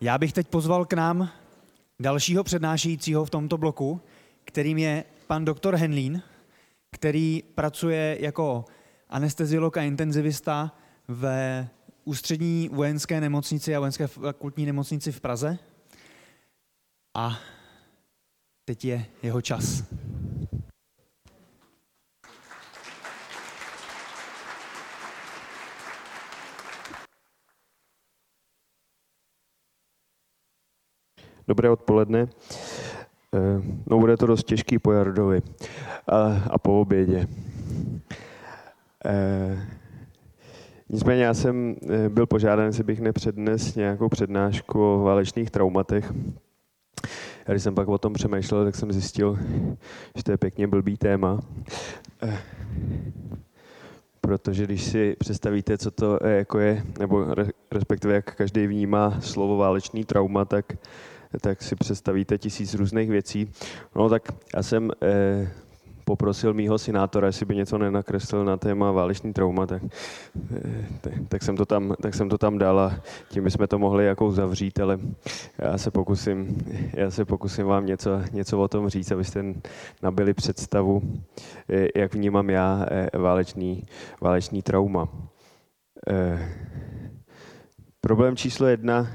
[0.00, 1.30] Já bych teď pozval k nám
[2.00, 4.00] dalšího přednášejícího v tomto bloku,
[4.44, 6.22] kterým je pan doktor Henlín,
[6.90, 8.64] který pracuje jako
[9.08, 10.74] anesteziolog a intenzivista
[11.08, 11.68] ve
[12.04, 15.58] ústřední vojenské nemocnici a vojenské fakultní nemocnici v Praze.
[17.14, 17.38] A
[18.64, 19.84] teď je jeho čas.
[31.48, 32.28] Dobré odpoledne.
[33.34, 35.42] Eh, no, bude to dost těžký po Jardovi
[36.08, 37.28] a, a po obědě.
[39.04, 39.68] E,
[40.88, 46.12] nicméně já jsem eh, byl požádán, jestli bych nepřednes nějakou přednášku o válečných traumatech.
[47.46, 49.38] Když jsem pak o tom přemýšlel, tak jsem zjistil,
[50.16, 51.40] že to je pěkně blbý téma.
[54.20, 57.26] Protože když si představíte, co to jako je, nebo
[57.72, 60.72] respektive jak každý vnímá slovo válečný trauma, tak
[61.40, 63.50] tak si představíte tisíc různých věcí.
[63.96, 64.22] No tak
[64.56, 65.50] já jsem eh,
[66.04, 69.82] poprosil mýho synátora, jestli by něco nenakreslil na téma válečný trauma, tak,
[70.56, 70.86] eh,
[71.28, 74.30] tak, jsem to tam, tak jsem to tam dal a tím bychom to mohli jako
[74.30, 74.98] zavřít, ale
[75.58, 76.56] já se pokusím,
[76.92, 79.44] já se pokusím vám něco, něco o tom říct, abyste
[80.02, 81.02] nabili představu,
[81.68, 83.82] eh, jak vnímám já eh, válečný,
[84.20, 85.08] válečný trauma.
[88.00, 89.08] Problém číslo jedna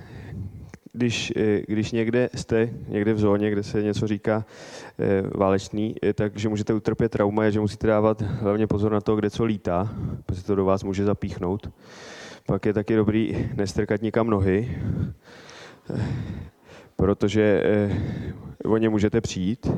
[1.00, 4.45] když, eh, když někde jste, někde v zóně, kde se něco říká
[5.00, 9.30] eh, válečný, eh, takže můžete utrpět trauma, že musíte dávat hlavně pozor na to, kde
[9.30, 9.89] co lítá,
[10.25, 11.72] protože to do vás může zapíchnout.
[12.45, 14.81] Pak je taky dobrý nestrkat nikam nohy,
[16.95, 17.63] protože
[18.66, 19.72] o ně můžete přijít.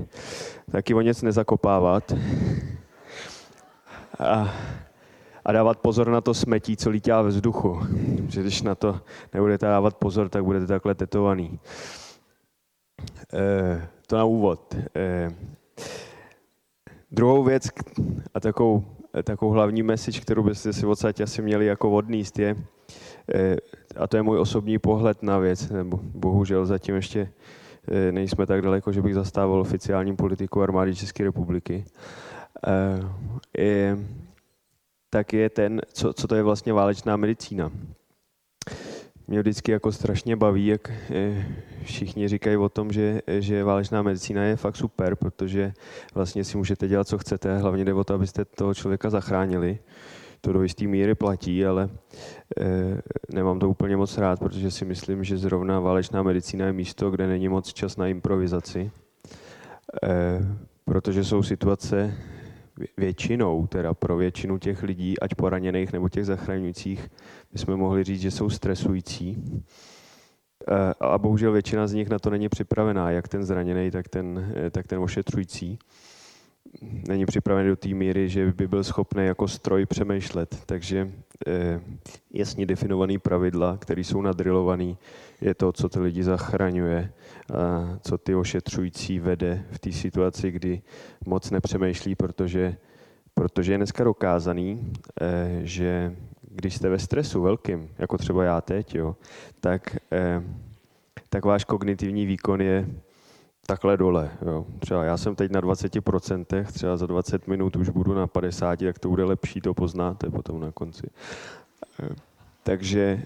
[0.72, 2.14] Taky o nic nezakopávat.
[4.20, 4.54] A
[5.46, 7.80] a dávat pozor na to smetí, co lítá ve vzduchu.
[8.28, 9.00] Že když na to
[9.34, 11.60] nebudete dávat pozor, tak budete takhle tetovaný.
[13.34, 14.76] E, to na úvod.
[14.96, 15.32] E,
[17.12, 17.68] druhou věc
[18.34, 18.86] a takovou,
[19.24, 22.56] takovou hlavní message, kterou byste si odsaď asi měli jako odníst, je,
[23.36, 23.58] e,
[23.98, 27.32] a to je můj osobní pohled na věc, nebo bohužel zatím ještě
[28.12, 31.86] nejsme tak daleko, že bych zastával oficiální politiku armády České republiky.
[33.58, 33.98] Je,
[35.14, 37.72] tak je ten, co, co to je vlastně válečná medicína.
[39.28, 41.46] Mě vždycky jako strašně baví, jak eh,
[41.84, 45.74] všichni říkají o tom, že, že válečná medicína je fakt super, protože
[46.14, 49.80] vlastně si můžete dělat, co chcete, hlavně jde o to, abyste toho člověka zachránili.
[50.42, 51.90] To do jisté míry platí, ale
[52.60, 53.02] e,
[53.34, 57.28] nemám to úplně moc rád, protože si myslím, že zrovna válečná medicína je místo, kde
[57.28, 58.92] není moc čas na improvizaci.
[60.04, 60.42] E,
[60.86, 62.18] protože jsou situace,
[62.98, 67.10] většinou, teda pro většinu těch lidí, ať poraněných nebo těch zachraňujících,
[67.54, 69.44] bychom mohli říct, že jsou stresující.
[70.68, 74.54] Eh, a bohužel většina z nich na to není připravená, jak ten zraněný, tak ten,
[74.56, 75.80] eh, tak ten ošetřující.
[76.82, 80.64] Není připravený do té míry, že by byl schopný jako stroj přemýšlet.
[80.66, 81.12] Takže
[81.48, 81.82] eh,
[82.34, 84.96] jasně definované pravidla, které jsou nadrilované,
[85.42, 87.12] je to, co ty lidi zachraňuje,
[87.54, 90.82] a co ty ošetřující vede v té situaci, kdy
[91.26, 92.76] moc nepřemýšlí, protože,
[93.34, 98.96] protože je dneska dokázaný, eh, že když jste ve stresu velkým, jako třeba já teď,
[98.96, 99.16] jo,
[99.60, 100.44] tak, eh,
[101.30, 102.88] tak váš kognitivní výkon je
[103.72, 104.32] takhle dole.
[104.46, 104.66] Jo.
[104.80, 109.00] Třeba já jsem teď na 20%, třeba za 20 minut už budu na 50, jak
[109.00, 111.08] to bude lepší, to poznáte potom na konci.
[112.04, 112.10] Eh,
[112.64, 113.24] takže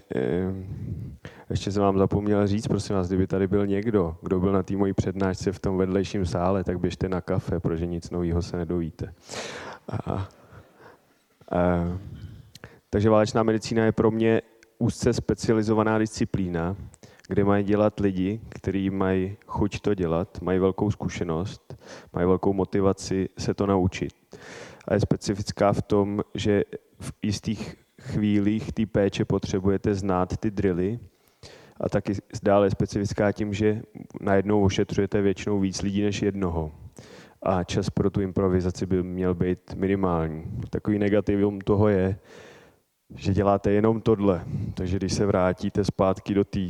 [1.50, 4.76] ještě jsem vám zapomněl říct, prosím vás, kdyby tady byl někdo, kdo byl na té
[4.76, 9.14] mojí přednášce v tom vedlejším sále, tak běžte na kafe, protože nic nového se nedovíte.
[9.88, 10.28] A, a,
[12.90, 14.42] takže válečná medicína je pro mě
[14.78, 16.76] úzce specializovaná disciplína,
[17.28, 21.76] kde mají dělat lidi, kteří mají chuť to dělat, mají velkou zkušenost,
[22.12, 24.12] mají velkou motivaci se to naučit.
[24.88, 26.64] A je specifická v tom, že
[27.00, 30.98] v jistých chvílích té péče potřebujete znát ty drily,
[31.80, 33.82] a taky dále specifická tím, že
[34.20, 36.72] najednou ošetřujete většinou víc lidí než jednoho.
[37.42, 40.44] A čas pro tu improvizaci by měl být minimální.
[40.70, 42.18] Takový negativum toho je,
[43.14, 44.44] že děláte jenom tohle.
[44.74, 46.60] Takže když se vrátíte zpátky do té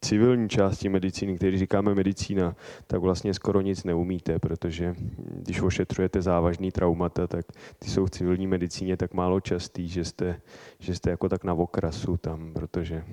[0.00, 2.56] civilní části medicíny, který říkáme medicína,
[2.86, 7.46] tak vlastně skoro nic neumíte, protože když ošetřujete závažný traumata, tak
[7.78, 10.40] ty jsou v civilní medicíně tak málo častý, že jste,
[10.78, 13.04] že jste jako tak na okrasu tam, protože,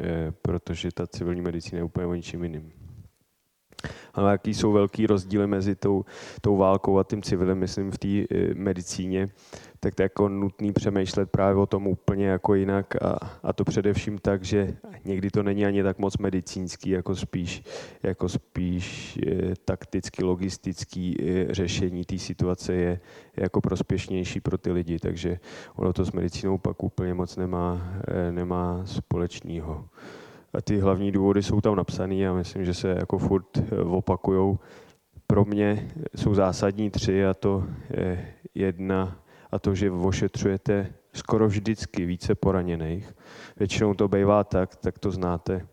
[0.00, 2.72] je, protože ta civilní medicína je úplně o ničím jiným.
[4.14, 6.04] Ale jaký jsou velký rozdíly mezi tou,
[6.40, 9.28] tou válkou a tím civilem, myslím, v té eh, medicíně,
[9.80, 13.64] tak to je jako nutný přemýšlet právě o tom úplně jako jinak a, a to
[13.64, 17.62] především tak, že někdy to není ani tak moc medicínský, jako spíš,
[18.02, 23.00] jako spíš e, takticky, logistický e, řešení té situace je,
[23.36, 25.40] je jako prospěšnější pro ty lidi, takže
[25.76, 29.88] ono to s medicínou pak úplně moc nemá, e, nemá společného.
[30.52, 34.58] A ty hlavní důvody jsou tam napsané a myslím, že se jako furt opakujou.
[35.26, 39.18] Pro mě jsou zásadní tři a to je jedna
[39.50, 43.14] a to, že ošetřujete skoro vždycky více poraněných.
[43.56, 45.66] Většinou to bývá tak, tak to znáte,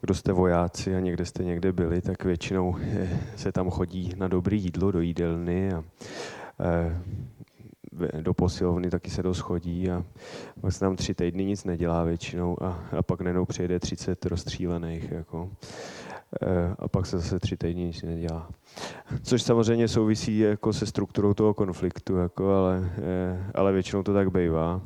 [0.00, 4.28] kdo jste vojáci a někde jste někde byli, tak většinou eh, se tam chodí na
[4.28, 5.84] dobré jídlo do jídelny a
[6.60, 7.02] eh,
[8.20, 10.04] do posilovny taky se dost chodí a
[10.60, 15.10] pak se tam tři týdny nic nedělá většinou a, a pak nenou přijede 30 rozstřílených.
[15.10, 15.50] Jako.
[16.42, 18.50] Eh, a pak se zase tři týdny nic nedělá.
[19.22, 24.30] Což samozřejmě souvisí jako se strukturou toho konfliktu, jako, ale, eh, ale většinou to tak
[24.30, 24.80] bývá.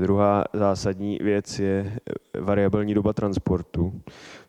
[0.00, 1.98] Druhá zásadní věc je
[2.40, 4.00] variabilní doba transportu.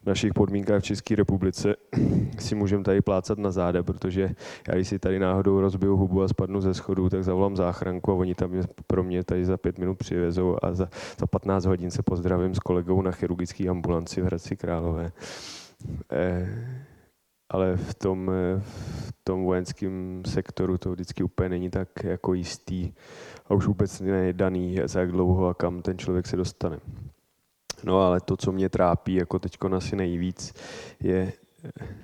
[0.03, 1.75] V našich podmínkách v České republice
[2.39, 4.29] si můžeme tady plácat na záda, protože
[4.67, 8.15] já když si tady náhodou rozbiju hubu a spadnu ze schodu, tak zavolám záchranku a
[8.15, 8.51] oni tam
[8.87, 12.59] pro mě tady za pět minut přivezou a za, za 15 hodin se pozdravím s
[12.59, 15.11] kolegou na chirurgické ambulanci v Hradci Králové.
[16.11, 16.83] Eh,
[17.49, 22.93] ale v tom, eh, v tom vojenském sektoru to vždycky úplně není tak jako jistý
[23.45, 26.79] a už vůbec není daný, za jak dlouho a kam ten člověk se dostane.
[27.83, 30.53] No ale to, co mě trápí jako teď asi nejvíc,
[30.99, 31.33] je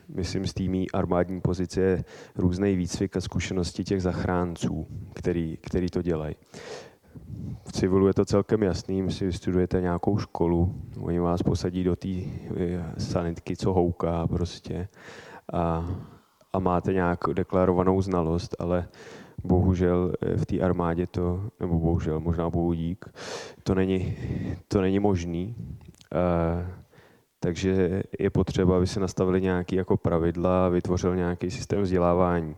[0.07, 2.03] myslím, z týmí armádní pozice
[2.35, 6.35] různý výcvik a zkušenosti těch zachránců, který, který to dělají
[7.67, 11.95] v civilu je to celkem jasný, my si vystudujete nějakou školu, oni vás posadí do
[11.95, 14.87] té eh, sanitky, co houká prostě
[15.53, 15.87] a,
[16.53, 18.87] a máte nějak deklarovanou znalost, ale
[19.43, 23.05] bohužel eh, v té armádě to, nebo bohužel, možná bohu dík,
[23.63, 24.15] to není,
[24.67, 25.55] to není možný.
[26.11, 26.67] Uh,
[27.39, 32.55] takže je potřeba, aby se nastavili nějaké jako pravidla vytvořil nějaký systém vzdělávání.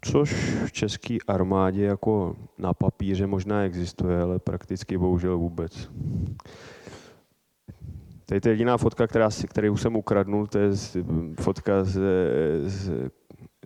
[0.00, 0.32] Což
[0.64, 5.90] v české armádě jako na papíře možná existuje, ale prakticky bohužel vůbec.
[8.26, 10.70] Tady to je jediná fotka, která kterou jsem ukradnul, to je
[11.40, 12.00] fotka z,
[12.62, 12.90] z,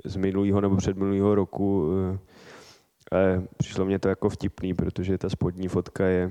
[0.05, 1.91] z minulého nebo předminulého roku.
[3.13, 6.31] Ale přišlo mě to jako vtipný, protože ta spodní fotka je,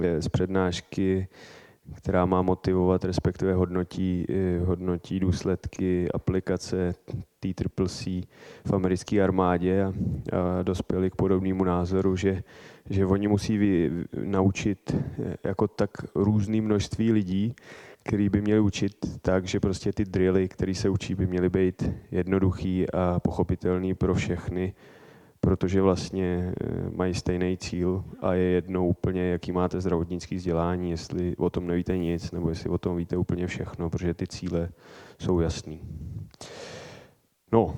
[0.00, 1.28] je z přednášky
[1.94, 6.94] která má motivovat, respektive hodnotí, eh, hodnotí důsledky aplikace
[7.40, 8.22] T-Triple-C
[8.64, 12.42] v americké armádě a, a dospěli k podobnému názoru, že,
[12.90, 13.90] že oni musí vy,
[14.24, 17.54] naučit eh, jako tak různé množství lidí,
[18.06, 18.92] který by měli učit
[19.22, 24.14] tak, že prostě ty drily, které se učí, by měly být jednoduchý a pochopitelný pro
[24.14, 24.74] všechny
[25.40, 31.36] protože vlastně eh, mají stejný cíl a je jedno úplně, jaký máte zdravotnický vzdělání, jestli
[31.36, 34.68] o tom nevíte nic, nebo jestli o tom víte úplně všechno, protože ty cíle
[35.18, 35.80] jsou jasný.
[37.52, 37.76] No,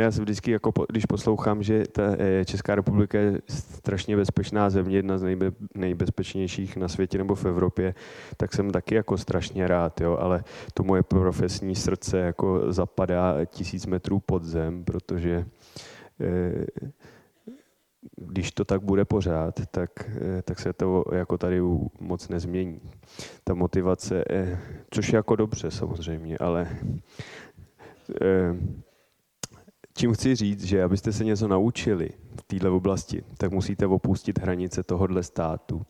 [0.00, 4.96] já se vždycky, jako když poslouchám, že ta eh, Česká republika je strašně bezpečná země,
[4.96, 7.94] jedna z nejbe, nejbezpečnějších na světě nebo v Evropě,
[8.36, 10.44] tak jsem taky jako strašně rád, jo, ale
[10.74, 15.46] to moje profesní srdce jako zapadá tisíc metrů pod zem, protože
[16.20, 16.66] Eh,
[18.16, 21.60] když to tak bude pořád, tak, eh, tak se to jako tady
[22.00, 22.80] moc nezmění.
[23.44, 24.24] Ta motivace,
[24.90, 26.68] což je jako dobře samozřejmě, ale
[29.96, 34.82] čím chci říct, že abyste se něco naučili v této oblasti, tak musíte opustit hranice
[34.82, 35.82] tohohle státu,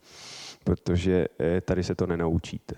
[0.64, 1.26] protože
[1.62, 2.74] tady se to nenaučíte.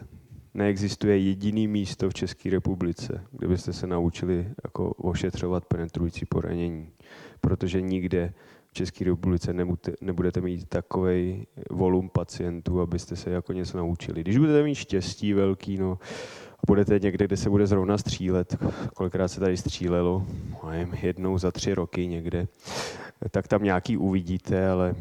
[0.54, 6.88] Neexistuje jediný místo v České republice, kde byste se naučili jako ošetřovat penetrující poranění
[7.40, 8.33] protože nikde
[8.71, 9.54] v České republice
[10.00, 14.21] nebudete mít takový volum pacientů, abyste se jako něco naučili.
[14.21, 15.99] Když budete mít štěstí velký, no,
[16.66, 18.56] budete někde, kde se bude zrovna střílet,
[18.94, 20.26] kolikrát se tady střílelo,
[21.02, 22.49] jednou za tři roky někde,
[23.30, 24.94] tak tam nějaký uvidíte, ale,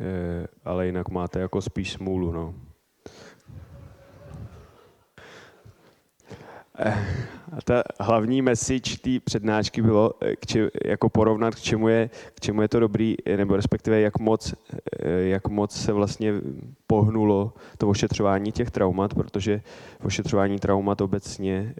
[0.00, 2.32] eh, ale jinak máte jako spíš smůlu.
[2.32, 2.54] No.
[7.52, 11.88] Eh, a ta hlavní message té přednášky bylo eh, k či, jako porovnat, k čemu,
[11.88, 14.54] je, k čemu je to dobrý, eh, nebo respektive jak moc,
[15.18, 16.32] jak moc se vlastně
[16.86, 19.60] pohnulo to ošetřování těch traumat, protože
[20.04, 21.74] ošetřování traumat obecně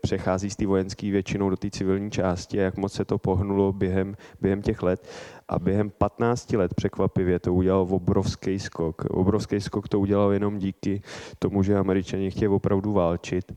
[0.00, 3.72] přechází z té vojenské většinou do té civilní části a jak moc se to pohnulo
[3.72, 5.08] během, během těch let.
[5.48, 9.04] A během 15 let překvapivě to udělal obrovský skok.
[9.04, 11.02] Obrovský skok to udělal jenom díky
[11.38, 13.52] tomu, že američani chtějí opravdu válčit.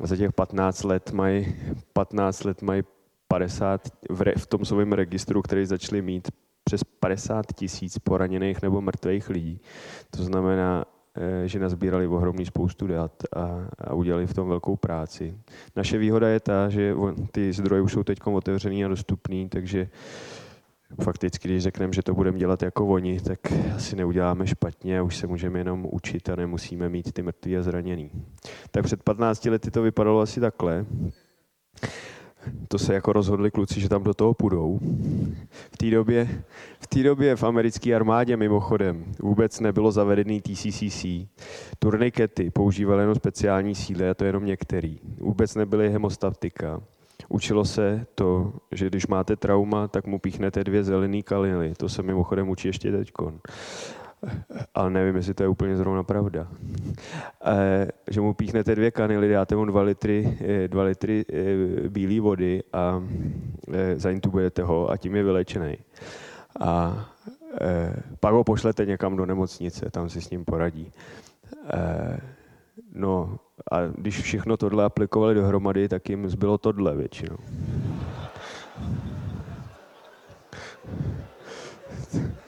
[0.00, 1.56] A za těch 15 let mají
[1.92, 2.82] 15 let mají
[3.28, 6.28] 50, v, re, v tom svém registru, který začali mít
[6.64, 9.60] přes 50 tisíc poraněných nebo mrtvých lidí.
[10.10, 10.84] To znamená,
[11.16, 15.38] eh, že nazbírali ohromný spoustu dat a, a udělali v tom velkou práci.
[15.76, 16.94] Naše výhoda je ta, že
[17.32, 19.88] ty zdroje už jsou teď otevřený a dostupný, takže
[21.02, 23.38] fakticky, když řekneme, že to budeme dělat jako oni, tak
[23.76, 28.10] asi neuděláme špatně, už se můžeme jenom učit a nemusíme mít ty mrtví a zraněný.
[28.70, 30.86] Tak před 15 lety to vypadalo asi takhle
[32.68, 34.80] to se jako rozhodli kluci, že tam do toho půjdou.
[35.72, 36.28] V té době,
[36.80, 41.06] v, té době v americké armádě mimochodem vůbec nebylo zavedený TCCC.
[41.78, 44.98] Turnikety používaly jenom speciální síly a to jenom některý.
[45.18, 46.82] Vůbec nebyly hemostatika.
[47.28, 51.74] Učilo se to, že když máte trauma, tak mu píchnete dvě zelený kaliny.
[51.74, 53.40] To se mimochodem učí ještě teďkon
[54.74, 56.48] ale nevím, jestli to je úplně zrovna pravda.
[57.44, 62.20] E, že mu píchnete dvě kanily, dáte mu dva litry, eh, dva litry e, bílé
[62.20, 63.02] vody a
[63.72, 65.76] e, zaintubujete ho a tím je vylečený.
[66.60, 67.04] A
[67.60, 70.92] e, pak ho pošlete někam do nemocnice, tam si s ním poradí.
[71.72, 72.20] E,
[72.94, 73.38] no
[73.70, 77.36] a když všechno tohle aplikovali dohromady, tak jim zbylo tohle většinou.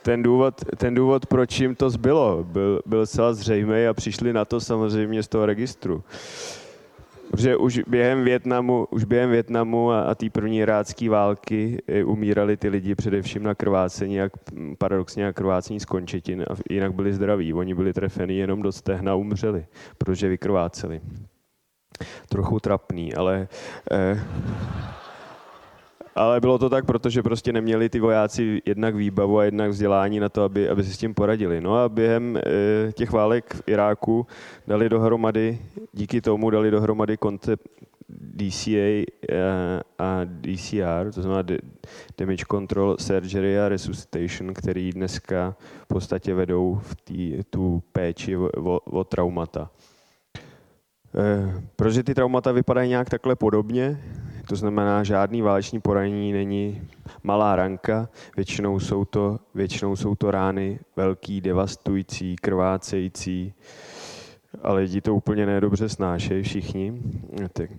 [0.04, 4.44] ten důvod, ten důvod, proč jim to zbylo, byl, byl celá zřejmý a přišli na
[4.44, 6.04] to samozřejmě z toho registru.
[7.34, 12.56] Protože už během Větnamu, už během Větnamu a, a té první irácké války eh, umírali
[12.56, 14.32] ty lidi především na krvácení, jak
[14.78, 17.54] paradoxně na krvácení z končetin a jinak byli zdraví.
[17.54, 19.66] Oni byli trefeni jenom do stehna umřeli,
[19.98, 21.00] protože vykrváceli.
[22.28, 23.48] Trochu trapný, ale...
[23.90, 24.20] Eh,
[26.14, 30.28] ale bylo to tak, protože prostě neměli ty vojáci jednak výbavu a jednak vzdělání na
[30.28, 31.60] to, aby, aby si s tím poradili.
[31.60, 32.40] No a během e,
[32.92, 34.26] těch válek v Iráku
[34.66, 35.58] dali dohromady,
[35.92, 37.68] díky tomu dali dohromady koncept
[38.08, 41.42] DCA e, eh, a DCR, to znamená
[42.18, 48.50] Damage Control Surgery a Resuscitation, který dneska v podstatě vedou v tý, tu péči o,
[48.56, 49.70] o, o traumata.
[51.18, 54.00] E, protože ty traumata vypadají nějak takhle podobně,
[54.48, 56.82] to znamená, žádný váleční poranění není
[57.22, 63.54] malá ranka, většinou jsou to, většinou jsou to rány velký, devastující, krvácející,
[64.62, 67.02] a lidi to úplně nedobře snášejí všichni.
[67.52, 67.70] Tak,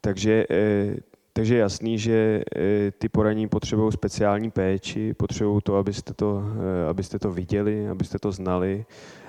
[0.00, 0.96] takže, eh,
[1.32, 6.42] takže jasný, že eh, ty poranění potřebují speciální péči, potřebují to, abyste to,
[6.84, 8.84] eh, abyste to viděli, abyste to znali,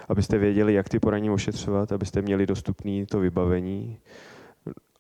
[0.10, 3.98] abyste věděli, jak ty poranění ošetřovat, abyste měli dostupné to vybavení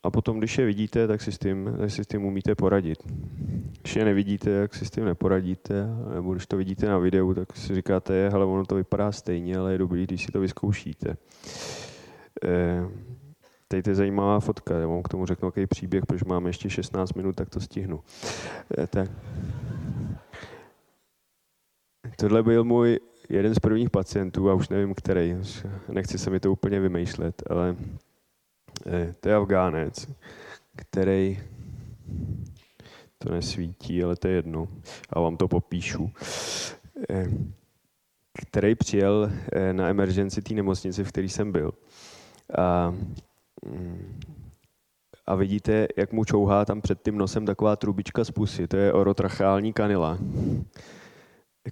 [0.03, 2.97] a potom, když je vidíte, tak si s tím, tak si s tím umíte poradit.
[3.81, 7.55] Když je nevidíte, tak si s tím neporadíte, nebo když to vidíte na videu, tak
[7.55, 11.17] si říkáte, ale ono to vypadá stejně, ale je dobrý, když si to vyzkoušíte.
[12.43, 12.87] Eh,
[13.73, 17.13] Teď je zajímavá fotka, já vám k tomu řeknu jaký příběh, protože máme ještě 16
[17.13, 17.99] minut, tak to stihnu.
[18.77, 19.11] Eh, tak.
[22.15, 25.35] Tohle byl můj jeden z prvních pacientů, a už nevím který,
[25.91, 27.75] nechci se mi to úplně vymýšlet, ale
[29.19, 30.07] to je Afgánec,
[30.75, 31.39] který
[33.17, 34.67] to nesvítí, ale to je jedno.
[35.09, 36.11] A vám to popíšu.
[37.09, 37.27] Eh,
[38.47, 41.71] který přijel eh, na emergency té nemocnice, v které jsem byl.
[42.57, 42.93] A,
[43.65, 44.19] mm,
[45.25, 48.67] a vidíte, jak mu čouhá tam před tím nosem taková trubička z pusy.
[48.67, 50.17] To je orotrachální kanila,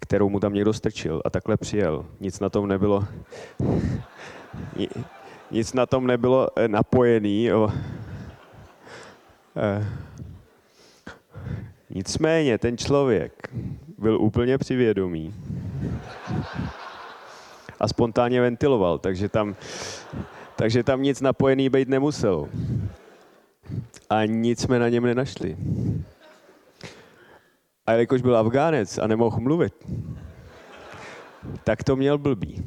[0.01, 1.22] kterou mu tam někdo strčil.
[1.25, 2.06] A takhle přijel.
[2.20, 3.08] Nic na tom nebylo
[5.51, 7.50] nic na tom nebylo eh, napojený.
[9.58, 9.86] Eh.
[11.89, 13.50] Nicméně ten člověk
[13.98, 15.34] byl úplně přivědomý
[17.79, 19.55] a spontánně ventiloval, takže tam,
[20.55, 22.50] takže tam nic napojený být nemuselo.
[24.10, 25.58] A nic jsme na něm nenašli.
[27.86, 29.74] A jelikož byl Afgánec a nemohl mluvit,
[31.63, 32.63] tak to měl blbý.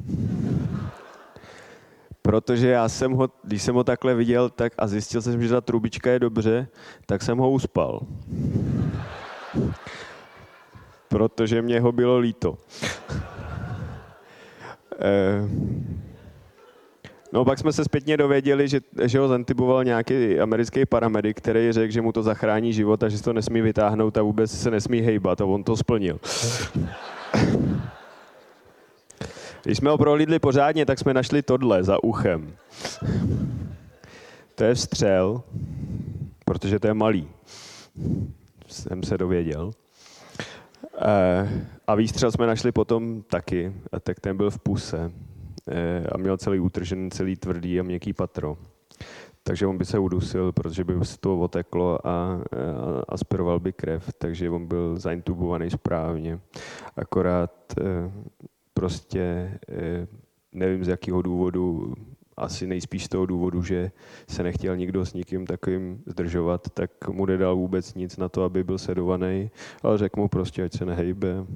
[2.26, 5.60] Protože já jsem ho, když jsem ho takhle viděl tak a zjistil jsem, že ta
[5.60, 6.68] trubička je dobře,
[7.06, 8.00] tak jsem ho uspal.
[11.08, 12.58] Protože mě ho bylo líto.
[15.00, 15.48] Eh,
[17.32, 21.92] no pak jsme se zpětně dověděli, že, že ho zantiboval nějaký americký paramedik, který řekl,
[21.92, 25.00] že mu to zachrání život a že se to nesmí vytáhnout a vůbec se nesmí
[25.00, 26.20] hejbat a on to splnil.
[29.64, 32.52] Když jsme ho prohlídli pořádně, tak jsme našli tohle za uchem.
[34.54, 35.42] To je střel,
[36.44, 37.28] protože to je malý.
[38.66, 39.70] Jsem se dověděl.
[41.86, 45.12] A výstřel jsme našli potom taky, a tak ten byl v puse
[46.12, 48.56] a měl celý útržen, celý tvrdý a měkký patro.
[49.42, 52.40] Takže on by se udusil, protože by se to oteklo a, a
[53.08, 56.40] aspiroval by krev, takže on byl zaintubovaný správně.
[56.96, 57.50] Akorát
[58.84, 59.58] prostě
[60.52, 61.94] nevím z jakého důvodu
[62.36, 63.90] asi nejspíš z toho důvodu, že
[64.28, 68.64] se nechtěl nikdo s nikým takovým zdržovat, tak mu nedal vůbec nic na to, aby
[68.64, 69.50] byl sedovaný,
[69.82, 71.46] ale řekl mu prostě, ať se nehejbe.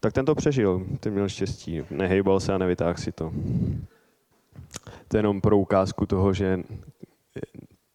[0.00, 1.82] Tak ten to přežil, ten měl štěstí.
[1.90, 3.32] Nehejbal se a nevytáhl si to.
[5.08, 6.62] To je jenom pro ukázku toho, že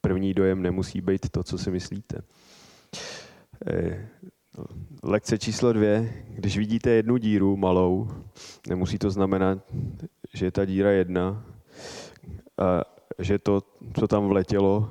[0.01, 2.21] první dojem nemusí být to, co si myslíte.
[4.59, 4.63] Eh,
[5.03, 6.13] lekce číslo dvě.
[6.29, 8.07] Když vidíte jednu díru malou,
[8.67, 9.57] nemusí to znamenat,
[10.33, 11.45] že je ta díra jedna,
[12.57, 12.81] a
[13.19, 13.63] že to,
[13.99, 14.89] co tam vletělo,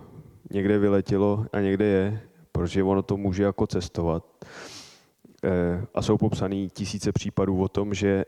[0.50, 2.20] někde vyletělo a někde je,
[2.52, 4.24] protože ono to může jako cestovat.
[5.44, 8.24] E, a jsou popsané tisíce případů o tom, že e,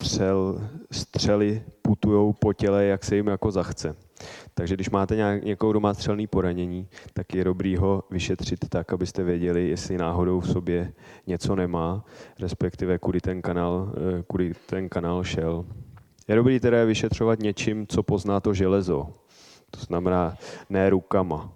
[0.00, 3.96] střel, střely putují po těle, jak se jim jako zachce.
[4.60, 8.92] Takže když máte nějak, někoho, kdo má střelný poranění, tak je dobrý ho vyšetřit tak,
[8.92, 10.92] abyste věděli, jestli náhodou v sobě
[11.26, 12.04] něco nemá,
[12.40, 15.64] respektive kudy ten kanál, e, kudy ten kanál šel.
[16.28, 19.08] Je dobrý teda vyšetřovat něčím, co pozná to železo.
[19.70, 20.36] To znamená
[20.70, 21.52] ne rukama.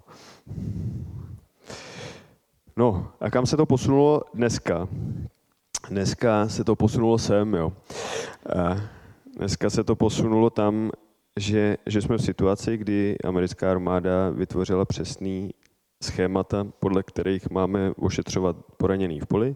[2.77, 4.87] No a kam se to posunulo dneska?
[5.89, 7.73] Dneska se to posunulo sem, jo.
[8.55, 8.77] A
[9.37, 10.91] dneska se to posunulo tam,
[11.39, 15.51] že, že jsme v situaci, kdy americká armáda vytvořila přesný
[16.03, 19.55] schémata, podle kterých máme ošetřovat poraněný v poli.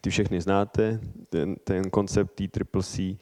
[0.00, 1.00] Ty všechny znáte.
[1.28, 3.18] Ten, ten koncept T-Triple-C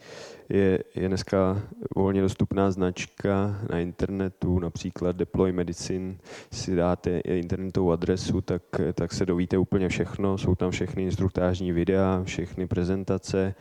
[0.49, 1.61] je, je dneska
[1.95, 6.17] volně dostupná značka na internetu, například Deploy Medicine.
[6.51, 8.63] Si dáte internetovou adresu, tak,
[8.93, 10.37] tak se dovíte úplně všechno.
[10.37, 13.55] Jsou tam všechny instruktážní videa, všechny prezentace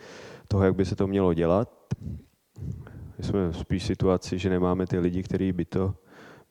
[0.49, 1.71] toho, jak by se to mělo dělat.
[3.21, 5.95] Jsme spíš situaci, že nemáme ty lidi, kteří by to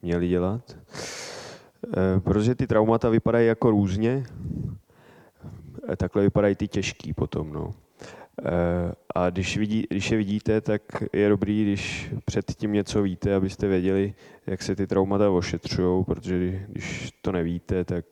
[0.01, 0.77] měli dělat.
[1.85, 4.23] Eh, protože ty traumata vypadají jako různě,
[5.89, 7.53] eh, takhle vypadají ty těžký potom.
[7.53, 7.73] No.
[8.45, 10.81] Eh, a když, vidí, když je vidíte, tak
[11.13, 14.13] je dobrý, když předtím něco víte, abyste věděli,
[14.47, 18.05] jak se ty traumata ošetřují, protože když to nevíte, tak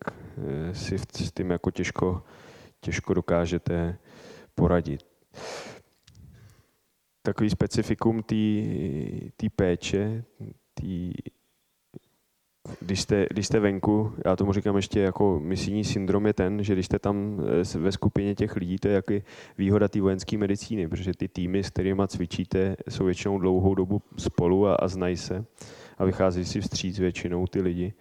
[0.73, 2.21] si s tím jako těžko,
[2.81, 3.97] těžko dokážete
[4.55, 5.05] poradit.
[7.25, 8.23] Takový specifikum
[9.37, 10.23] té péče,
[10.73, 11.11] té
[12.79, 16.73] když jste, když jste venku, já tomu říkám ještě jako misijní syndrom je ten, že
[16.73, 17.41] když jste tam
[17.75, 19.23] eh, ve skupině těch lidí, to je jaký
[19.57, 24.67] výhoda té vojenské medicíny, protože ty týmy, s kterými cvičíte, jsou většinou dlouhou dobu spolu
[24.67, 25.45] a, a znají se
[25.97, 27.93] a vychází si vstříc většinou ty lidi.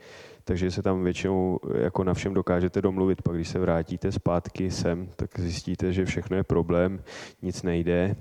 [0.44, 3.22] Takže se tam většinou eh, jako na všem dokážete domluvit.
[3.22, 7.00] Pak když se vrátíte zpátky sem, tak zjistíte, že všechno je problém,
[7.42, 8.16] nic nejde,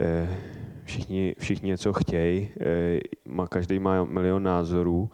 [0.00, 0.28] eh,
[0.84, 2.48] všichni, všichni něco chtějí,
[3.48, 5.10] každý má milion názorů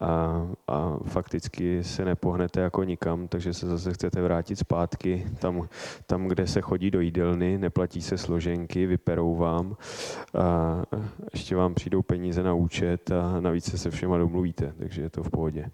[0.00, 5.68] a, a fakticky se nepohnete jako nikam, takže se zase chcete vrátit zpátky tam,
[6.06, 9.76] tam kde se chodí do jídelny, neplatí se složenky, vyperou vám
[10.38, 10.82] a
[11.32, 15.22] ještě vám přijdou peníze na účet a navíc se se všema domluvíte, takže je to
[15.22, 15.70] v pohodě.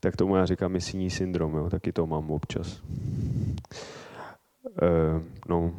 [0.00, 2.82] Tak tomu já říkám misijní syndrom, jo, taky to mám občas.
[4.82, 5.72] E, no,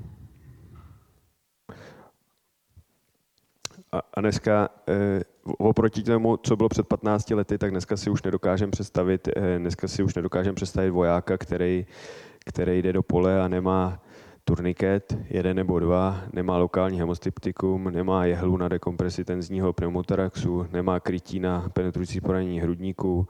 [3.93, 8.71] A, dneska eh, oproti tomu, co bylo před 15 lety, tak dneska si už nedokážeme
[8.71, 11.85] představit, eh, dneska si už nedokážeme představit vojáka, který,
[12.45, 13.99] který jde do pole a nemá
[14.45, 21.39] turniket, jeden nebo dva, nemá lokální hemostyptikum, nemá jehlu na dekompresi tenzního pneumotaraxu, nemá krytí
[21.39, 23.27] na penetrující poranění hrudníků.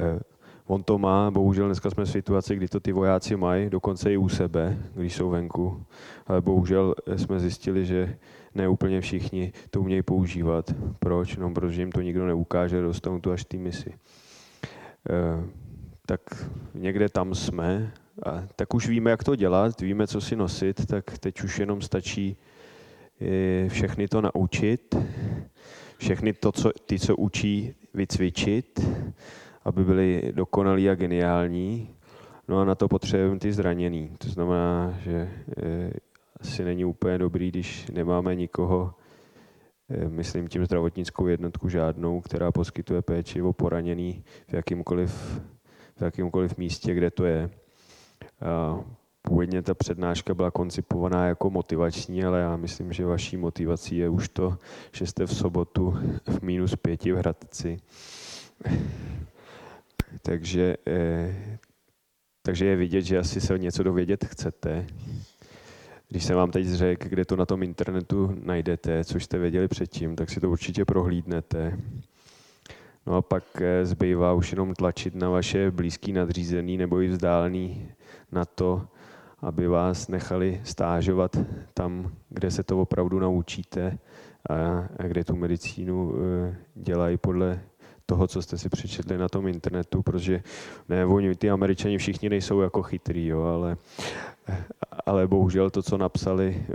[0.00, 0.20] Eh,
[0.66, 4.16] on to má, bohužel dneska jsme v situaci, kdy to ty vojáci mají, dokonce i
[4.16, 5.82] u sebe, když jsou venku.
[6.26, 8.16] Ale bohužel jsme zjistili, že
[8.56, 10.74] ne úplně všichni to umějí používat.
[10.98, 11.36] Proč?
[11.36, 13.90] No, protože jim to nikdo neukáže, dostanou to až ty misi.
[13.90, 13.96] E,
[16.06, 16.20] tak
[16.74, 17.92] někde tam jsme,
[18.26, 21.80] a tak už víme, jak to dělat, víme, co si nosit, tak teď už jenom
[21.80, 22.36] stačí
[23.20, 24.94] e, všechny to naučit,
[25.98, 28.80] všechny to, co, ty, co učí, vycvičit,
[29.64, 31.90] aby byli dokonalí a geniální.
[32.48, 34.10] No a na to potřebujeme ty zraněný.
[34.18, 35.90] To znamená, že e,
[36.46, 38.94] asi není úplně dobrý, když nemáme nikoho,
[39.90, 45.40] eh, myslím tím zdravotnickou jednotku žádnou, která poskytuje péči o poraněný v jakýmkoliv,
[45.96, 47.50] v jakýmkoliv místě, kde to je.
[48.40, 48.80] A
[49.22, 54.28] původně ta přednáška byla koncipovaná jako motivační, ale já myslím, že vaší motivací je už
[54.28, 54.58] to,
[54.92, 55.94] že jste v sobotu
[56.28, 57.76] v minus pěti v Hradci.
[60.22, 61.58] Takže eh,
[62.42, 64.86] takže je vidět, že asi se něco dovědět chcete.
[66.16, 70.16] Když jsem vám teď řekl, kde to na tom internetu najdete, což jste věděli předtím,
[70.16, 71.78] tak si to určitě prohlídnete.
[73.06, 77.88] No a pak eh, zbývá už jenom tlačit na vaše blízký nadřízený nebo i vzdálený
[78.32, 78.86] na to,
[79.40, 81.36] aby vás nechali stážovat
[81.74, 83.98] tam, kde se to opravdu naučíte
[84.50, 87.60] a kde tu medicínu eh, dělají podle
[88.06, 90.42] toho, co jste si přečetli na tom internetu, protože
[90.88, 93.76] ne, oni, ty američani všichni nejsou jako chytrý, jo, ale,
[95.06, 96.66] ale bohužel to, co napsali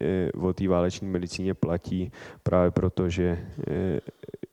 [0.00, 4.00] eh, o té váleční medicíně platí právě proto, že, eh,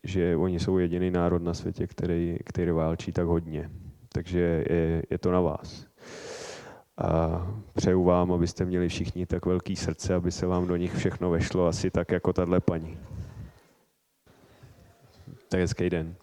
[0.03, 3.69] že oni jsou jediný národ na světě, který, který válčí tak hodně.
[4.09, 5.85] Takže je, je to na vás.
[6.97, 7.41] A
[7.73, 11.67] přeju vám, abyste měli všichni tak velký srdce, aby se vám do nich všechno vešlo,
[11.67, 12.97] asi tak jako tahle paní.
[15.49, 16.15] Tak hezký den.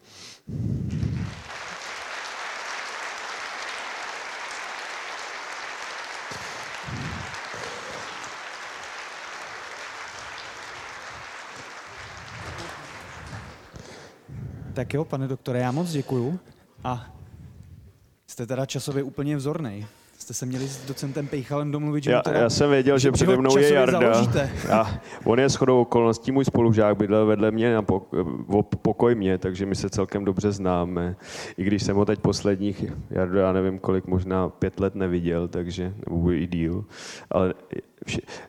[14.74, 16.38] Tak jo, pane doktore, já moc děkuju
[16.84, 17.06] a
[18.26, 19.86] jste teda časově úplně vzorný
[20.24, 23.36] jste se měli s docentem Pejchalem domluvit, že já, já jsem věděl, že, že přede
[23.36, 24.26] mnou je Jarda.
[24.72, 24.90] A
[25.24, 27.82] on je shodou okolností můj spolužák, bydlel vedle mě na
[28.82, 31.16] pokoj mě, takže my se celkem dobře známe.
[31.56, 35.94] I když jsem ho teď posledních, Jardo, já nevím kolik, možná pět let neviděl, takže,
[36.06, 36.84] nebo i díl.
[37.30, 37.54] Ale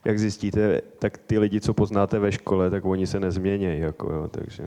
[0.05, 3.81] jak zjistíte, tak ty lidi, co poznáte ve škole, tak oni se nezměnějí.
[3.81, 4.63] Jako, jo, takže...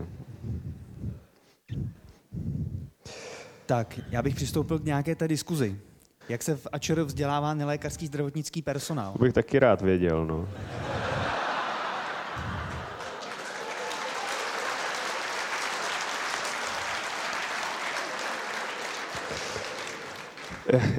[3.67, 5.81] Tak, já bych přistoupil k nějaké té diskuzi.
[6.29, 9.13] Jak se v Ačeru vzdělává nelékařský zdravotnický personál?
[9.13, 10.49] To bych taky rád věděl, no.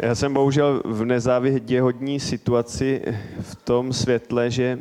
[0.02, 3.02] Já jsem bohužel v nezáviděhodní situaci
[3.42, 4.80] v tom světle, že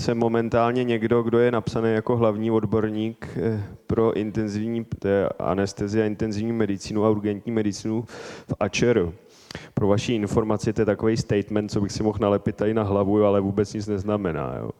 [0.00, 4.86] jsem momentálně někdo, kdo je napsaný jako hlavní odborník eh, pro intenzivní
[5.38, 8.02] anestezi a intenzivní medicínu a urgentní medicínu
[8.48, 9.14] v Ačeru.
[9.74, 13.24] Pro vaši informaci, to je takový statement, co bych si mohl nalepit tady na hlavu,
[13.24, 14.54] ale vůbec nic neznamená.
[14.58, 14.70] Jo.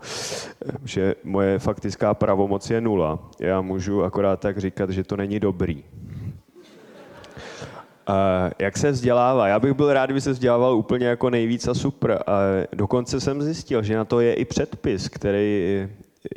[0.85, 3.31] Že moje faktická pravomoc je nula.
[3.41, 5.85] Já můžu akorát tak říkat, že to není dobrý.
[8.07, 9.49] A jak se vzdělává?
[9.49, 12.23] Já bych byl rád, kdyby se vzdělával úplně jako nejvíc a super.
[12.27, 12.41] A
[12.73, 15.89] dokonce jsem zjistil, že na to je i předpis, který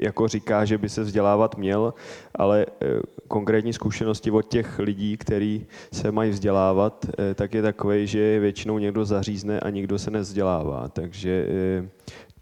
[0.02, 1.94] jako říká, že by se vzdělávat měl,
[2.36, 2.86] ale eh,
[3.28, 8.78] konkrétní zkušenosti od těch lidí, kteří se mají vzdělávat, eh, tak je takové, že většinou
[8.78, 10.88] někdo zařízne a nikdo se nevzdělává.
[10.88, 11.90] Takže eh,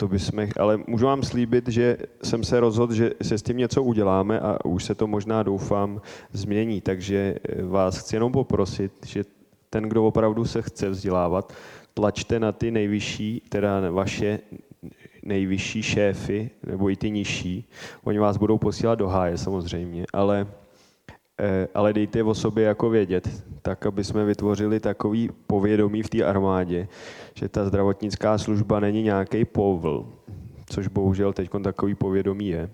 [0.02, 3.84] to bychom, ale můžu vám slíbit, že jsem se rozhodl, že se s tím něco
[3.84, 6.02] uděláme a už se to možná doufám
[6.34, 6.82] změní.
[6.82, 9.24] Takže vás chci jenom poprosit, že
[9.70, 11.54] ten, kdo opravdu se chce vzdělávat,
[11.94, 14.40] tlačte na ty nejvyšší, teda vaše
[15.24, 17.70] nejvyšší šéfy, nebo i ty nižší.
[18.04, 20.71] Oni vás budou posílat do háje samozřejmě, ale, eh,
[21.74, 26.88] ale dejte o sobě jako vědět, tak aby jsme vytvořili takový povědomí v té armádě,
[27.34, 30.06] že ta zdravotnická služba není nějaký povl,
[30.66, 32.70] což bohužel teď takový povědomí je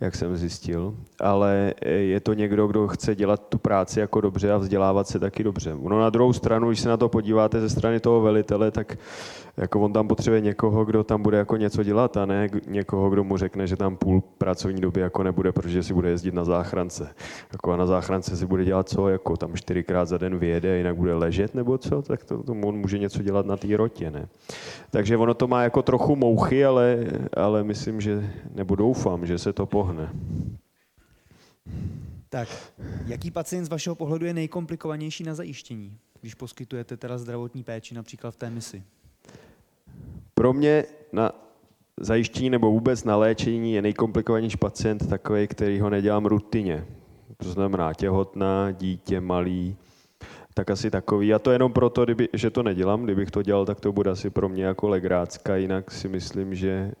[0.00, 4.52] jak jsem zjistil, ale eh, je to někdo, kdo chce dělat tu práci jako dobře
[4.52, 5.74] a vzdělávat se taky dobře.
[5.74, 8.98] Ono na druhou stranu, když se na to podíváte ze strany toho velitele, tak
[9.56, 13.24] jako on tam potřebuje někoho, kdo tam bude jako něco dělat a ne někoho, kdo
[13.24, 17.08] mu řekne, že tam půl pracovní doby jako nebude, protože si bude jezdit na záchrance.
[17.52, 20.96] Jako a na záchrance si bude dělat co, jako tam čtyřikrát za den vyjede, jinak
[20.96, 24.28] bude ležet nebo co, tak to, to on může něco dělat na té rotě, ne?
[24.90, 26.98] Takže ono to má jako trochu mouchy, ale,
[27.36, 29.87] ale myslím, že, nebo doufám, že se to pohne.
[32.28, 32.48] Tak,
[33.06, 38.30] jaký pacient z vašeho pohledu je nejkomplikovanější na zajištění, když poskytujete teda zdravotní péči například
[38.30, 38.82] v té misi?
[40.34, 41.32] Pro mě na
[42.00, 46.86] zajištění nebo vůbec na léčení je nejkomplikovanější pacient takový, který ho nedělám rutině.
[47.36, 49.76] To znamená těhotná, dítě, malý,
[50.54, 51.34] tak asi takový.
[51.34, 53.02] A to jenom proto, kdyby, že to nedělám.
[53.02, 55.56] Kdybych to dělal, tak to bude asi pro mě jako legrácka.
[55.56, 56.92] Jinak si myslím, že e,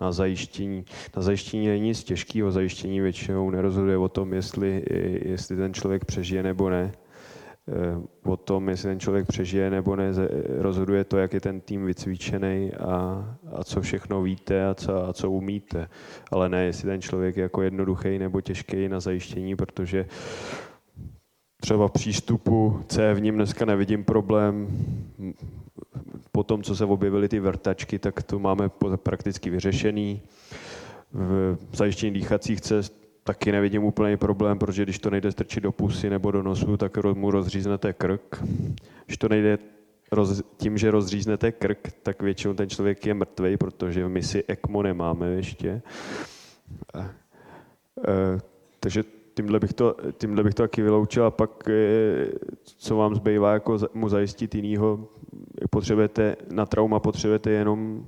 [0.00, 0.84] na zajištění,
[1.16, 2.50] na zajištění není nic těžkého.
[2.50, 4.84] Zajištění většinou nerozhoduje o tom, jestli,
[5.24, 6.92] jestli ten člověk přežije nebo ne.
[7.68, 10.12] Eh, o tom, jestli ten člověk přežije nebo ne,
[10.58, 15.12] rozhoduje to, jak je ten tým vycvičený a, a co všechno víte a co, a
[15.12, 15.88] co umíte.
[16.30, 20.06] Ale ne, jestli ten člověk je jako jednoduchý nebo těžký na zajištění, protože
[21.60, 24.68] třeba přístupu C v ním dneska nevidím problém.
[26.32, 30.20] Po tom, co se objevily ty vrtačky, tak to máme prakticky vyřešený.
[31.12, 36.10] V zajištění dýchacích cest taky nevidím úplný problém, protože když to nejde strčit do pusy
[36.10, 38.42] nebo do nosu, tak mu rozříznete krk.
[39.06, 39.58] Když to nejde
[40.12, 44.82] roz, tím, že rozříznete krk, tak většinou ten člověk je mrtvý, protože my si ECMO
[44.82, 45.82] nemáme ještě.
[48.08, 48.40] E,
[48.80, 52.26] takže tímhle bych, to, tímhle bych to taky vyloučil a pak e,
[52.64, 55.08] co vám zbývá jako mu zajistit jinýho,
[55.70, 58.06] potřebujete, na trauma potřebujete jenom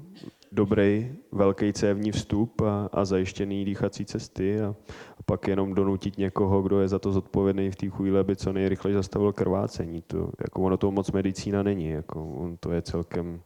[0.53, 4.75] dobrý velký cévní vstup a, a zajištěný dýchací cesty a,
[5.19, 8.53] a pak jenom donutit někoho, kdo je za to zodpovědný v té chvíli, aby co
[8.53, 10.03] nejrychleji zastavil krvácení.
[10.07, 13.41] To, jako ono to moc medicína není, jako on to je celkem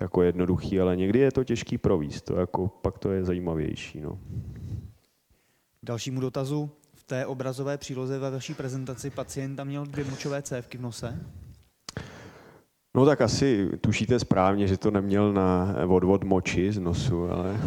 [0.00, 4.00] jako jednoduchý, ale někdy je to těžký províst, to jako, pak to je zajímavější.
[4.00, 4.18] No.
[5.82, 6.70] Dalšímu dotazu.
[7.10, 11.18] Té obrazové příloze ve vaší prezentaci pacient tam měl dvě močové cévky v nose?
[12.94, 17.60] No tak asi tušíte správně, že to neměl na odvod moči z nosu, ale...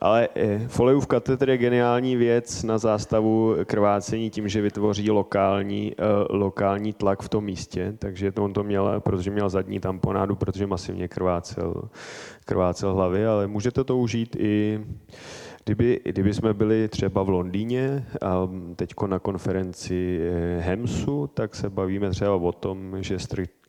[0.00, 6.04] Ale eh, Folejův katetr je geniální věc na zástavu krvácení tím, že vytvoří lokální, eh,
[6.30, 10.66] lokální tlak v tom místě, takže to on to měl, protože měl zadní tamponádu, protože
[10.66, 11.82] masivně krvácel,
[12.44, 14.80] krvácel hlavy, ale můžete to užít i
[15.64, 21.70] Kdyby, kdyby jsme byli třeba v Londýně a teď na konferenci eh, HEMSu, tak se
[21.70, 23.18] bavíme třeba o tom, že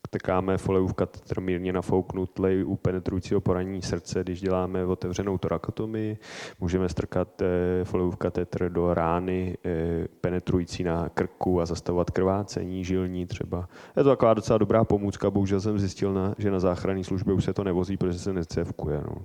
[0.07, 6.17] strkáme folejův katetr mírně nafouknutlej u penetrujícího poranění srdce, když děláme otevřenou torakotomii.
[6.59, 13.25] Můžeme strkat eh, folejův katetr do rány eh, penetrující na krku a zastavovat krvácení žilní
[13.25, 13.69] třeba.
[13.97, 17.43] Je to taková docela dobrá pomůcka, bohužel jsem zjistil, na, že na záchranné službě už
[17.43, 19.01] se to nevozí, protože se necevkuje.
[19.05, 19.15] No.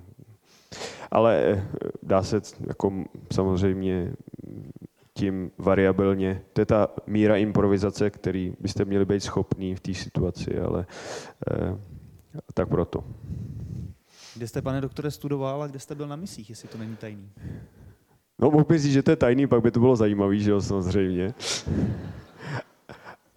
[1.11, 1.67] Ale eh,
[2.03, 2.93] dá se jako
[3.33, 4.13] samozřejmě
[5.13, 6.41] tím variabilně.
[6.53, 10.85] To je ta míra improvizace, který byste měli být schopní v té situaci, ale
[11.51, 11.77] eh,
[12.53, 13.03] tak proto.
[14.35, 17.29] Kde jste, pane doktore, studoval a kde jste byl na misích, jestli to není tajný?
[18.39, 20.61] No, mohl bych říct, že to je tajný, pak by to bylo zajímavý, že jo,
[20.61, 21.33] samozřejmě.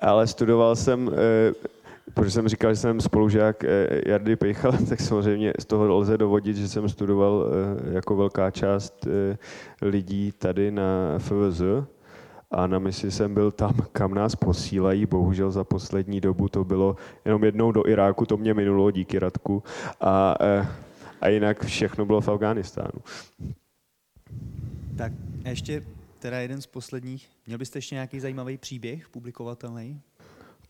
[0.00, 1.68] Ale studoval jsem eh,
[2.14, 6.56] protože jsem říkal, že jsem spolužák eh, Jardy Pejchala, tak samozřejmě z toho lze dovodit,
[6.56, 9.38] že jsem studoval eh, jako velká část eh,
[9.82, 11.62] lidí tady na FVZ
[12.50, 15.06] a na misi jsem byl tam, kam nás posílají.
[15.06, 19.62] Bohužel za poslední dobu to bylo jenom jednou do Iráku, to mě minulo díky Radku.
[20.00, 20.36] A,
[21.20, 23.00] a jinak všechno bylo v Afghánistánu.
[24.96, 25.12] Tak
[25.44, 25.82] ještě
[26.18, 27.28] teda jeden z posledních.
[27.46, 30.00] Měl byste ještě nějaký zajímavý příběh publikovatelný?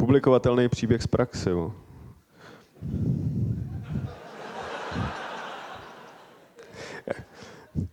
[0.01, 1.51] Publikovatelný příběh z praxe.
[1.51, 1.73] Jo.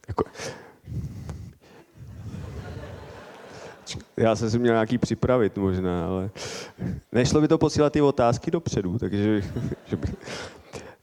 [0.08, 0.24] Jako,
[4.18, 6.30] já jsem si měl nějaký připravit možná, ale
[7.12, 9.42] nešlo by to posílat ty otázky dopředu, takže
[9.86, 10.08] že by,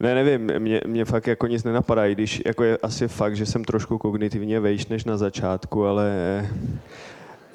[0.01, 3.47] ne, nevím, mě, mě fakt jako nic nenapadá, i když jako je asi fakt, že
[3.47, 6.09] jsem trošku kognitivně vejš než na začátku, ale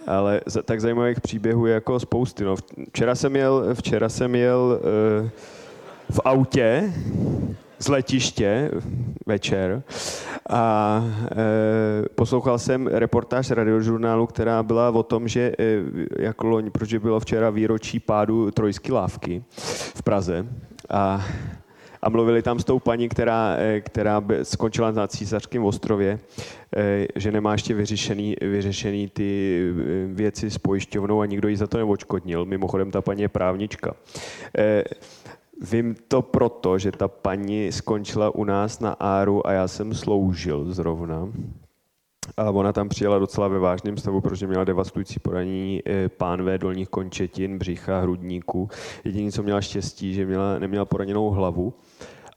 [0.10, 2.43] ale tak zajímavých příběhů je jako spousty.
[2.43, 2.56] No.
[2.89, 4.80] Včera jsem jel, včera jsem jel
[5.22, 5.30] uh,
[6.10, 6.93] v autě
[7.80, 8.72] z letiště
[9.26, 9.84] večer
[10.50, 15.84] a e, poslouchal jsem reportáž radiožurnálu, která byla o tom, že e,
[16.19, 19.43] jako loň, protože bylo včera výročí pádu trojské lávky
[19.95, 20.45] v Praze
[20.89, 21.26] a
[22.01, 26.19] a mluvili tam s tou paní, která, eh, která skončila na Císařském ostrově,
[26.75, 31.67] eh, že nemá ještě vyřešený, vyřešený ty eh, věci s pojišťovnou a nikdo jí za
[31.67, 32.45] to neočkodnil.
[32.45, 33.95] Mimochodem ta paní je právnička.
[35.71, 40.65] Vím to proto, že ta paní skončila u nás na Áru a já jsem sloužil
[40.71, 41.29] zrovna.
[42.38, 45.81] A ona tam přijela docela ve vážném stavu, protože měla devastující poranění
[46.17, 48.69] pánvé dolních končetin, břicha, hrudníku.
[49.03, 51.73] Jediné, co měla štěstí, že měla, neměla poraněnou hlavu.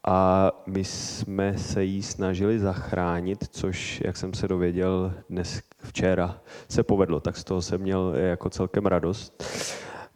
[0.07, 6.83] A my jsme se jí snažili zachránit, což, jak jsem se dověděl dnes včera, se
[6.83, 7.21] povedlo.
[7.21, 9.45] Tak z toho jsem měl jako celkem radost.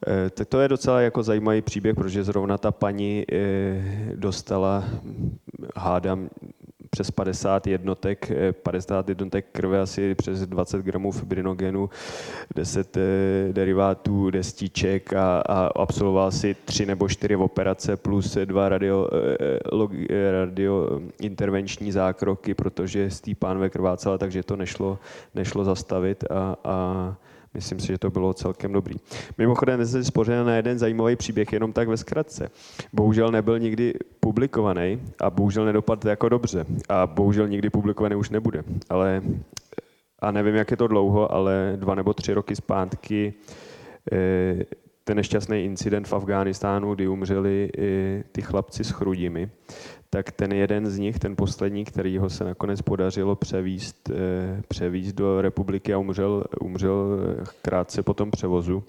[0.06, 4.84] Eh, tak to je docela jako zajímavý příběh, protože zrovna ta paní eh, dostala,
[5.76, 6.28] hádám,
[6.96, 8.32] přes 50 jednotek,
[8.62, 11.90] 50 eh, jednotek krve, asi přes 20 gramů fibrinogenu,
[12.54, 13.02] 10 eh,
[13.52, 19.08] derivátů destiček a, a absolvoval si tři nebo čtyři operace plus dva radio,
[20.10, 24.98] eh, radio intervenční zákroky, protože pánve krvácela, takže to nešlo,
[25.34, 27.16] nešlo zastavit a, a
[27.56, 28.94] Myslím si, že to bylo celkem dobrý.
[29.38, 32.50] Mimochodem, jsem spořil na jeden zajímavý příběh, jenom tak ve zkratce.
[32.92, 36.66] Bohužel nebyl nikdy publikovaný a bohužel nedopadl jako dobře.
[36.88, 38.62] A bohužel nikdy publikovaný už nebude.
[38.88, 39.22] Ale
[40.18, 43.34] a nevím, jak je to dlouho, ale dva nebo tři roky zpátky
[44.12, 44.64] eh,
[45.04, 47.70] ten nešťastný incident v Afghánistánu, kdy umřeli
[48.32, 49.50] ty chlapci s chrudimi,
[50.10, 55.16] tak ten jeden z nich, ten poslední, který ho se nakonec podařilo převíst, eh, převíst
[55.16, 57.18] do republiky a umřel, umřel
[57.62, 58.84] krátce po tom převozu,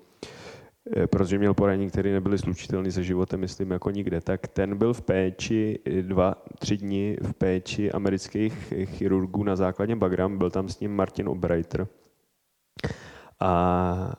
[0.98, 4.94] eh, protože měl poranění, které nebyly slučitelné se životem, myslím, jako nikde, tak ten byl
[4.94, 10.80] v péči dva, tři dny v péči amerických chirurgů na základě Bagram, byl tam s
[10.80, 11.88] ním Martin Obrighter.
[13.40, 14.14] A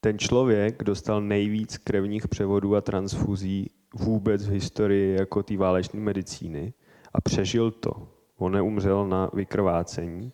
[0.00, 6.72] ten člověk dostal nejvíc krevních převodů a transfuzí vůbec v historii jako té válečné medicíny
[7.14, 8.08] a přežil to.
[8.36, 10.32] On neumřel na vykrvácení,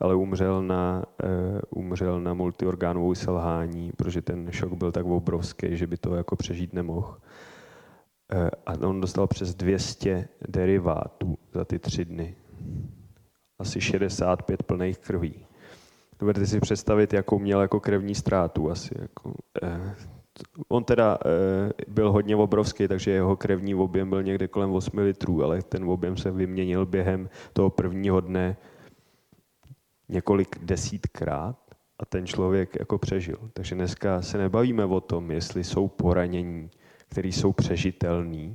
[0.00, 5.86] ale umřel na, uh, umřel na multiorgánovou selhání, protože ten šok byl tak obrovský, že
[5.86, 7.16] by to jako přežít nemohl.
[8.34, 12.34] Uh, a on dostal přes 200 derivátů za ty tři dny.
[13.58, 15.47] Asi 65 plných krví.
[16.20, 18.94] Dovedete si představit, jakou měl jako krevní ztrátu asi.
[19.00, 19.92] Jako, uh,
[20.68, 25.44] on teda e, byl hodně obrovský, takže jeho krevní objem byl někde kolem 8 litrů,
[25.44, 28.56] ale ten objem se vyměnil během toho prvního dne
[30.08, 31.56] několik desítkrát
[31.98, 33.38] a ten člověk jako přežil.
[33.52, 36.70] Takže dneska se nebavíme o tom, jestli jsou poranění,
[37.08, 38.54] které jsou přežitelné,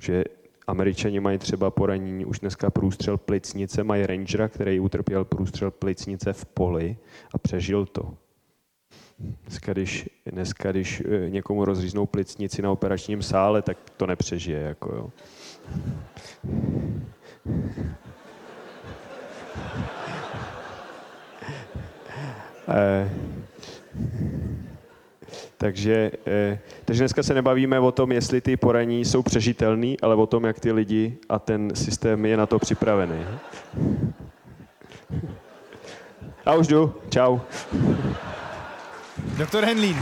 [0.00, 0.24] že
[0.70, 6.44] Američani mají třeba poranění už dneska průstřel plicnice, mají rangera, který utrpěl průstřel plicnice v
[6.44, 6.96] poli
[7.34, 8.14] a přežil to.
[9.18, 14.60] Dneska když, dneska, když eh, někomu rozříznou plicnici na operačním sále, tak to nepřežije.
[14.60, 15.10] Jako jo.
[22.68, 23.10] Eh,
[25.60, 30.26] takže, eh, takže dneska se nebavíme o tom, jestli ty poraní jsou přežitelný, ale o
[30.26, 33.24] tom, jak ty lidi a ten systém je na to připravený.
[36.46, 36.94] A už jdu.
[37.10, 37.38] Čau.
[39.38, 39.96] Doktor Henlín.